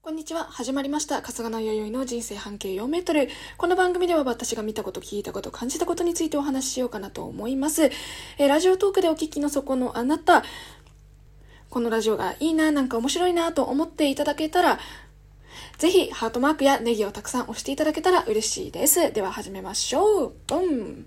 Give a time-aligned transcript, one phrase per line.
[0.00, 0.44] こんにちは。
[0.44, 1.20] 始まりました。
[1.20, 3.28] 春日の弥生の人生半径4メートル。
[3.58, 7.86] この番組では私が見たこと、聞いたこと、感じたことについてお話ししようかなと思います。
[7.86, 10.44] えーラジオトークでお聞きのそこのあなた、
[11.68, 14.78] このラジオがいいな、なんか面白いなと思っていただけたら、
[15.78, 19.12] ぜひハートマークやネギをたくさん押していただけたら嬉しいです。
[19.12, 20.32] では始めましょう。
[20.46, 21.06] ボン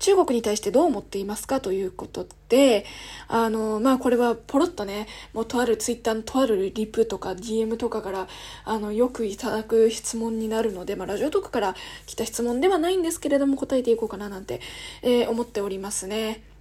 [0.00, 2.84] 中国に対してどう思っていますかということで、
[3.28, 8.28] あの、まあ、これはポロッとね、もうとあるツイッターのとあるリプとか DM とかから、
[8.64, 11.74] あの、よくいただく質問になるので、まあ、ラジオとかから
[12.06, 14.60] 来た質問ではないんですけれども、答えていこうかななんて、
[15.02, 16.53] えー思っておりますね。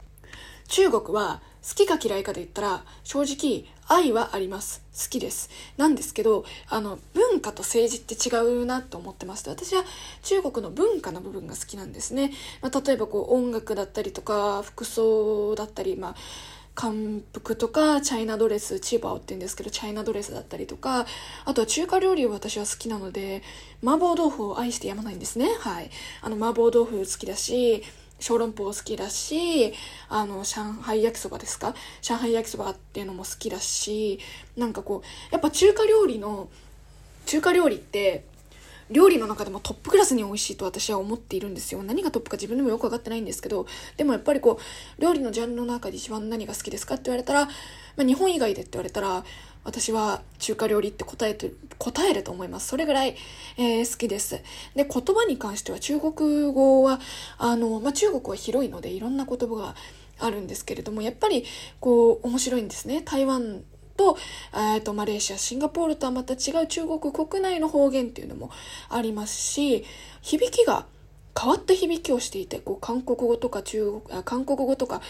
[0.74, 4.82] 中国は好きか嫌いかで言ったら正直愛はあります。
[4.92, 5.52] 好きです。
[5.78, 9.84] なんですけどあの文化と政治って違うなと思ってまして私は
[10.24, 12.32] 中国の文化の部分が好きなんですね、
[12.64, 16.16] まあ、例えばこう音楽だったりとか服装だったりまあ
[16.74, 16.92] 漢
[17.32, 21.06] 服とかチャイナドレスチーバオって言うんですけどチャイナドレスだったりとか
[21.46, 23.44] あとは中華料理を私は好きなので
[23.84, 25.50] 麻婆豆腐を愛してやまないんですね。
[25.60, 25.92] はい。
[26.22, 27.84] あの麻婆豆腐好きだし
[28.20, 29.74] 小籠包好きだし、
[30.08, 31.76] あの、上海焼きそばですか？
[32.02, 34.20] 上海焼きそばっていうのも好きだし、
[34.56, 36.50] なんかこう、やっぱ中華料理の、
[37.26, 38.26] 中華料理って、
[38.90, 41.84] 料理の中でもトップクラスに美味しいと私は思っているんですよ。
[41.84, 43.66] 何がトップか自分でもよくわかってないんですけど、
[43.98, 44.60] でもやっぱりこ
[44.98, 49.24] う、料理のジャンルの中で一番何が好きですかって言われたら、まあ、日本以外でって言われたら、
[49.64, 52.68] 私は中華料理って答えて、答えると思います。
[52.68, 53.16] それぐらい、
[53.58, 54.42] えー好きです。
[54.76, 57.00] で、言葉に関しては中国語は、
[57.38, 59.76] あの、まあ、中国は広いのでいろんな言葉が
[60.20, 61.46] あるんですけれども、やっぱり
[61.80, 63.02] こう、面白いんですね。
[63.02, 63.64] 台湾
[63.98, 64.18] と,、
[64.54, 68.52] えー、とマレーシアシンガポールとはまた違う中国国内の方言っていうのも
[68.90, 69.86] ありますし
[70.22, 70.86] 響きが
[71.40, 75.02] 変わった響きをしていてこう韓国語とか中国あ韓国語とか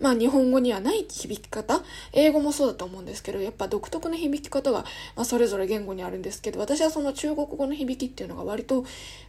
[0.00, 1.80] まあ日本語にはない響き方
[2.12, 4.80] 英語もそうだと思うんですけどやっぱ独特の響き方が、
[5.16, 8.84] まあ、それぞれ言語にあるんですけど私はその中国語の響きっていうのが割と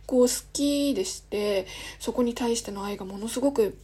[0.05, 1.67] こう好きでして
[1.99, 3.77] そこに対しての愛がものすごく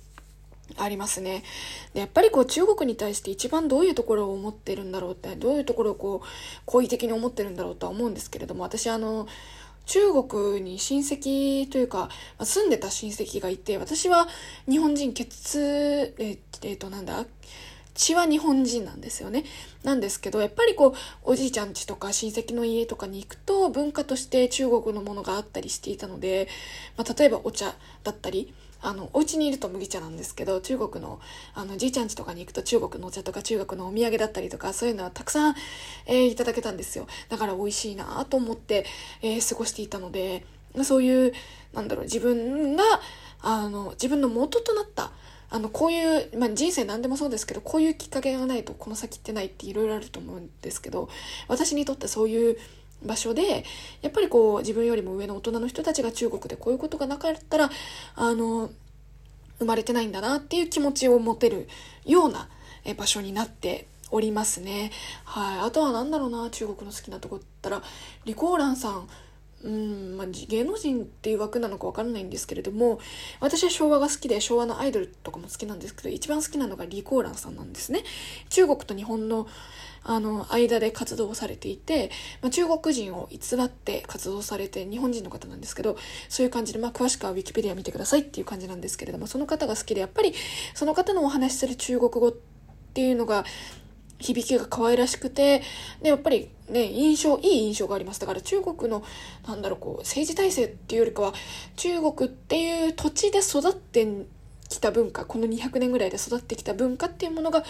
[0.78, 1.44] ありますね。
[1.94, 6.28] でやっぱりこう中国に対して一番どういうところを思ってるんだろうってどういうところをこう
[6.66, 9.28] 好意的に思ってるんだろうとは思うんですけれども私あの
[9.86, 12.10] 中国に親戚というか
[12.44, 14.28] 住んでた親戚がいて私は
[14.70, 17.26] 日本人血ええっとなんだ
[18.00, 19.44] 血は日本人なんですよね。
[19.84, 20.94] なんですけど、やっぱりこう、
[21.24, 26.48] おじいちゃん家とか親戚の家とかに行くと、文化として中国のものがあったりしていたので、
[26.96, 27.76] まあ、例えばお茶
[28.06, 31.20] だったり、あの、お家にいると麦茶なんですけど、中国の、
[31.54, 35.56] あの、じいちゃん家とかに行くと中国のお茶とか中国のお土産だったりとか、そういうのはたくさん、
[36.06, 37.08] えーいただけたんですよ。
[37.30, 38.86] だから美味しいなと思って、
[39.22, 40.46] えー過ごしていたので、
[40.84, 41.34] そういう、
[41.74, 42.84] なんだろう、自分が、
[43.42, 45.12] あの、自分の元となった、
[45.52, 51.10] あの、こういう、まあ、人生何でもそうですけど、こういうきっかけがないとこの先ってないっていろいろあると思うんですけど、
[51.48, 52.58] 私にとってそういう
[53.04, 53.64] 場所で、
[54.02, 57.70] やっぱりこう、自分よりも上の大人の人たちが中国でこういうことがなかったら、
[58.16, 58.70] あの、
[59.60, 61.68] 生まれてないんだなっていう気持ちを持てる
[62.06, 62.50] ような
[62.98, 64.92] 場所になっておりますね。
[65.26, 65.60] はい。
[65.60, 67.84] あとは何だろうな、中国の好きなとこって言ったら、
[68.26, 69.08] リコーランさん、
[69.64, 73.00] うん、まあ、芸能人っていう枠なのかわからないんですけれども、
[73.40, 78.04] 私は昭和が好きで昭和のアイドルとかも好きなんですけど、一番好きなのがリコーランさんなんですね。
[78.50, 79.48] 中国と日本の
[80.02, 82.10] あの間で活動されていて、
[82.42, 85.98] まあ、中国人を偽って活動されて日本人の方なんですけど
[86.30, 90.34] そういう感じで、まあ、詳しくはウィキペディア見てくださいっていう感じなんですけれどもその方が好きでやっぱり
[90.74, 92.34] その方のお話しする中国語っ
[92.94, 93.44] ていうのが
[94.20, 95.62] 響きが可愛らしくて、
[96.02, 98.20] で、やっぱりね、印象、いい印象があります。
[98.20, 99.04] だから中国の、
[99.48, 101.34] なんだろう、こう、政治体制っていうよりかは、
[101.76, 104.08] 中国っていう土地で育って
[104.70, 107.64] きた文化、この200年ぐらいで育ってきた文化っていうものが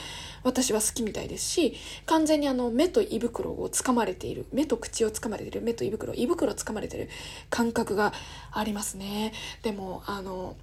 [0.43, 7.09] 私は好きみたいですし、完全にあの、目と胃袋を掴まれている、目と口を掴まれている、目と胃袋、胃袋を掴まれている
[7.49, 8.13] 感覚が
[8.51, 9.33] ありますね。
[9.63, 10.55] でも、あの、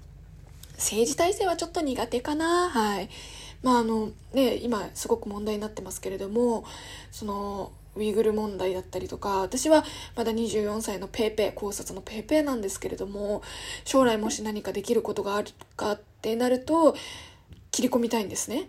[0.76, 3.08] 政治体制はちょっと苦手かなはい
[3.62, 6.64] まああのね今すごく問題になってますけれども
[7.10, 9.84] そのウイグル問題だったりとか私は
[10.14, 13.42] まだ24歳のペーペー高卒のペーペーなんですけれども
[13.84, 16.96] 将来もし何かできることがあるかってなると
[17.70, 18.68] 切り込みたいんですね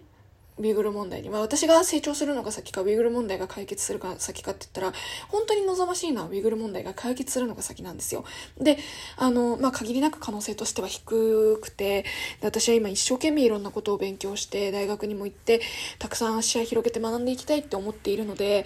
[0.59, 1.29] ウイグル問題に。
[1.29, 4.93] まあ私が成長するのが先か、ウイグル問題が解決するか先かって言ったら、
[5.29, 8.25] 本当に望ましいのはウイグル問題が解決するのが先なんですよ。
[8.59, 8.77] で、
[9.17, 12.05] あの、まあ限りなく可能性としては低くて、
[12.41, 15.61] 私は今一生懸命いろんなことを勉強して、大学にも行って、
[15.99, 18.65] たくさん視野広げて学んでいきたいって思っているので、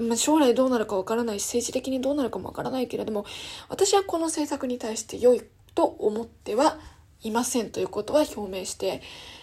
[0.00, 3.24] まあ、将来どうなるかわからないし、政治的にどうなるかもわからないけれども、
[3.68, 5.42] 私はこの政策に対して良い
[5.74, 6.78] と思っては
[7.22, 9.02] いませんということは表明して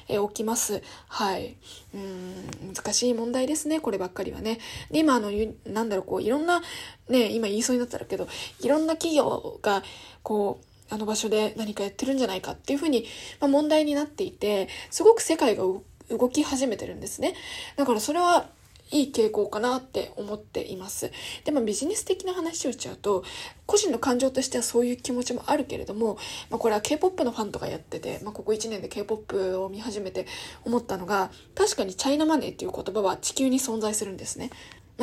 [0.10, 0.82] おきます。
[1.08, 1.58] はい。
[1.94, 4.60] うん、難しい問題ですね、こればっかりはね。
[4.92, 5.32] で、今、あの、
[5.66, 6.62] なんだろう、こう、いろんな、
[7.10, 8.28] ね、今言いそうになったらけど、
[8.62, 9.84] いろんな企業が、
[10.24, 13.06] こう、あの場所で何かやってるんじゃないかっていうふうに、
[13.42, 15.64] まあ、問題になっていて、すごく世界が
[16.10, 17.36] 動き始めてるんですね。
[17.76, 18.50] だからそれは
[18.92, 21.12] いい傾向かなって思っています。
[21.44, 23.24] でもビジネス的な話をしちゃうと、
[23.66, 26.18] 個人の感情としてはそういう気持ちもあるけれども、
[26.50, 30.26] まあ、これは K-POP のファンとかやってて、まあ、ここ1年で K-POP を見始めて
[30.64, 34.50] 思ったのが、確かにチャイナマネーっていう言葉は地球に存在するんですね。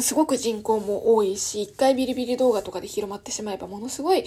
[0.01, 4.25] すごく人口も多いし、一回ビリビリ動画とかで広まってしまえばものすごい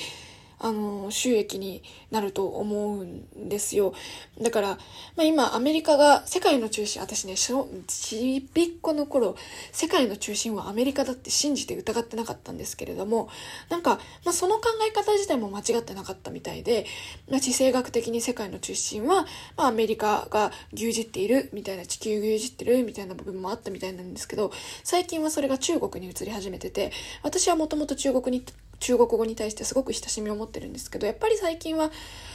[0.59, 3.93] あの、収益になると思うんですよ。
[4.41, 4.77] だから、ま
[5.19, 9.35] あ今、アメリカが世界の中心、私ね、ちびっこの頃、
[9.71, 13.29] 世界の中心はアメリカだって信じて疑ってなかったんですけれども、
[13.69, 16.85] なんか、まあその考え方自体も間違ってなかったみたいで、
[17.29, 24.51] まあ地政学的に世界の中心は、まあアメリカが牛耳っているみたいな、地球牛耳ってるみたいな部分もあったみたいなんですけど、
[24.83, 28.43] 最近はそれが中国に移り始めてて、私はもともと中国に
[28.79, 31.91] 中国語に対してすごく親しみを持ってるんですけどやっぱり最近は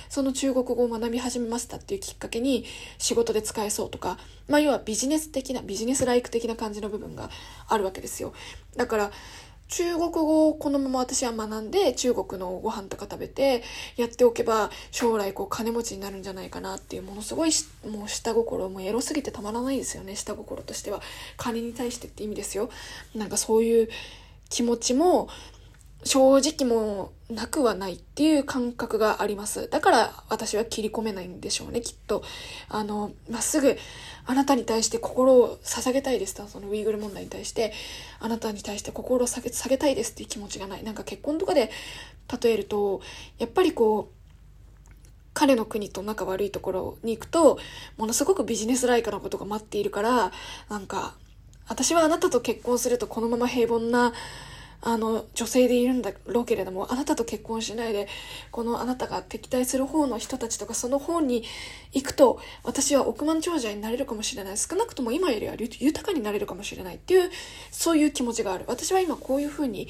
[0.08, 2.64] その中国語を学び始めましたっていうきっかけに
[2.98, 4.18] 仕事で使えそうとか、
[4.48, 7.30] まあ、要はビジネス的なビジネスライク的な感じの部分が
[7.68, 8.32] あるわけですよ。
[8.76, 9.10] だから
[9.72, 13.62] 中国語をこのまま私は学んで中国のご飯とか食べて
[13.96, 17.50] やっておけば将来こう金持ちになるんじゃないかなっていうものすごい
[17.90, 20.14] もう下心もうエロすぎてたまらないですよね。
[20.14, 21.00] 下心としては。
[21.38, 22.68] 金に対してって意味ですよ。
[23.14, 23.88] なんかそういう
[24.50, 25.30] 気持ちも
[26.04, 29.69] 正直もなくはないっていう感覚があります。
[29.70, 32.22] だから私は切り込めないんでしょうね、きっと。
[32.69, 33.76] あの、まっすぐ
[34.26, 37.72] あなたに対して心を捧げたいですと、そのウイグル問題に対して、
[38.20, 40.82] あなたに対して心を下げ下げたいですっていう気持ちがない。
[40.82, 41.70] なんか結婚とかで
[42.43, 43.00] 例えると、
[43.38, 44.14] やっぱりこう、
[45.34, 47.58] 彼の国と仲悪いところに行くと、
[47.96, 50.32] ものすごくビジネスライクなことが待っているから、
[50.69, 51.14] なんか、
[51.69, 54.12] 私はあなたと結婚するとこのまま平凡な
[54.84, 58.08] あの、女性でいるんだろうけれども、あなたと結婚しないで、
[58.50, 61.44] このあなたが敵対する方の人たちとか、その方に
[61.93, 64.58] 行くと、私は億万長者になれるかもしれない。
[64.58, 67.31] 少なくとも今よりは豊かになれるかもしれないっていう、
[67.70, 68.64] そういう気持ちがある。
[68.67, 69.87] 私は今こういうふうに、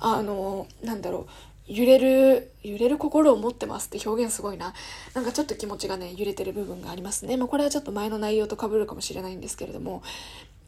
[0.00, 4.74] あの、なんだろう、揺れる、揺れる心を持ってますって表現すごいな。
[5.14, 7.36] なんかちょっと気持ちがね、揺れてる部分がありますね。
[7.36, 10.02] まあこれはちょっと前の内容と被るかもしれないんですけれども、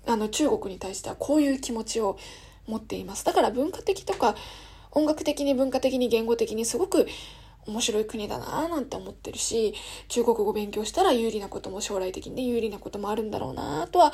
[0.06, 2.16] あの中国に対してはこういう気持ちを
[2.66, 3.24] 持っています。
[3.24, 4.34] だから文化的とか
[4.90, 7.06] 音楽的に文化的に言語的にすごく
[7.66, 9.74] 面白い国だなぁなんて思ってるし、
[10.08, 14.12] 中国語勉強したら有利なことも将来的にね、有利なこともあるんだろうなとは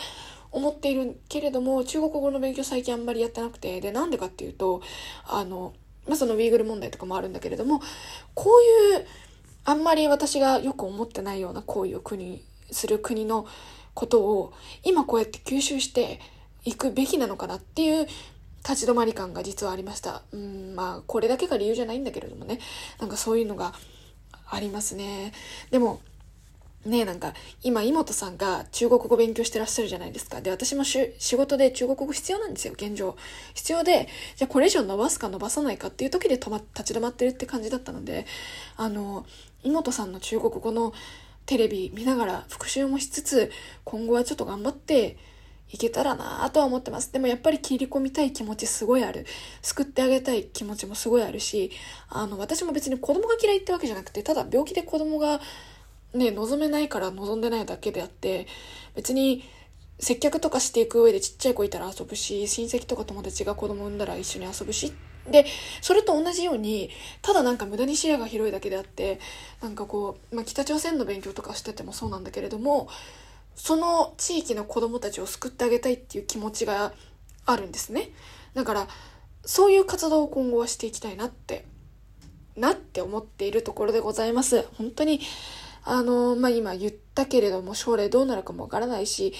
[0.50, 4.80] 思っているけれども、中国語の勉強最近あんまりやってなくて、で、なんでかっていうと、
[5.26, 5.74] あの、
[6.06, 7.80] まあ、そのウィーグル問題とかもあるんだけれども、
[8.34, 9.06] こういう、
[9.64, 13.46] あんまり私がよく思ってないような行為を国、する国の
[13.94, 14.52] ことを、
[14.82, 16.20] 今こうやって吸収して
[16.64, 18.06] いくべきなのかなっていう
[18.68, 20.22] 立ち止まり感が実はありました。
[20.32, 22.58] うん、まあ、これだけが理由じゃないんだけれどもね。
[23.00, 23.74] なんかそういうのが
[24.48, 25.32] ありますね。
[25.70, 26.00] でも、
[26.84, 27.32] ねなんか、
[27.62, 30.40] 今、妹さんが中国語勉強してらっしゃるじゃないですか。
[30.40, 33.16] で、私も仕事で中国語必要なんですよ、現状。
[33.54, 38.26] 必要で、じゃあこれ以上伸ばすか伸ばさないかっていう時で止ま、立ち止まってるって感じだったので、
[38.76, 39.26] あの、
[39.62, 40.92] 妹さんの中国語の
[41.46, 43.52] テレビ見ながら復習もしつつ、
[43.84, 45.16] 今後はちょっと頑張って、
[45.72, 47.12] いけたらなとは思ってます。
[47.12, 49.26] でもやっぱり切り込みたい気持ちすごいある。
[49.62, 51.72] 救ってあげたい気持ちもすごいあるし、
[52.08, 55.40] あの、私も別に子供が嫌いってわけじゃなくて、ただ病気で子供が
[56.14, 58.46] ね、望めないから望んでないだけであって、
[58.94, 59.44] 別に
[59.98, 64.92] 接客とかしていく上でちっちゃい子いたら遊ぶし、親戚とか友達が子供産んだら一緒に遊ぶし、
[65.30, 65.46] で、
[65.80, 66.90] それと同じように、
[67.22, 69.20] ただなんか無駄に視野が広いだけであって、
[69.62, 72.88] なんかこう、まあ、北朝鮮の勉強とかしててもそうなんだけれども、
[73.54, 76.92] その地域の子供たちを救ってあげたいっていう気持ちが
[77.46, 78.10] あるんですね。
[78.54, 78.88] だから、
[79.44, 81.64] そういう活動を今後はしていきたいなって、
[82.56, 84.66] なって思っているところでございます。
[84.78, 85.20] 本当に、
[85.84, 89.34] あの、まあ、今言ったけれども、将来どうなるかもわからないし、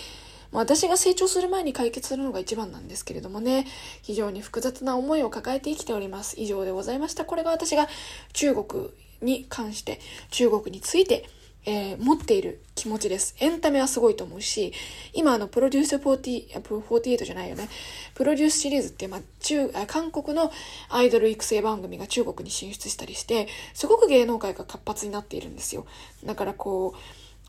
[0.51, 3.67] 私が成長する前に解決するのが一番なんですけれどもね、
[4.03, 6.39] 非常に複雑な思いを抱えて生きております。
[6.39, 7.25] 以上でございました。
[7.25, 7.89] これが私が
[8.35, 8.91] 中国
[9.23, 10.01] に関して、
[10.31, 11.29] 中国について、
[11.65, 13.37] えー、持っている気持ちです。
[13.39, 14.73] エンタメはすごいと思うし、
[15.13, 17.69] 今あの、プロデュース40、48じゃないよね。
[18.15, 20.51] プロデュースシリーズって、まあ、中、韓国の
[20.89, 25.87] アイドル育成番組が中国に進出したりして、すごく芸能界が活発になっているんですよ。
[26.25, 26.95] だからこ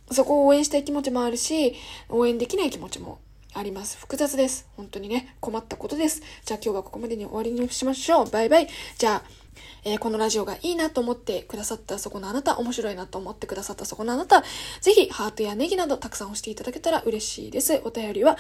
[0.10, 1.74] う、そこを応援したい気持ちもあるし、
[2.10, 3.20] 応援できない気持ちも
[3.53, 3.98] あります。
[3.98, 4.67] 複雑です。
[4.75, 6.22] 本当にね、困ったことです。
[6.46, 8.29] じゃあ今日はここまでに終わりにしましょう。
[8.29, 8.67] バイバイ。
[8.98, 9.43] じゃあ、
[9.84, 14.44] えー、このラジオがいいなと思ってくださったそこのあなた、面白いなと思ってくださったそこのあなた、
[14.82, 17.82] ぜひハートやネギなどたくさん押していただけたら嬉しいです。
[17.84, 18.38] お便りは、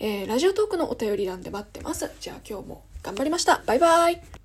[0.00, 2.10] えー、ラジオトークのお便り欄で待ってます。
[2.20, 3.62] じゃあ今日も頑張りました。
[3.66, 4.43] バイバイ。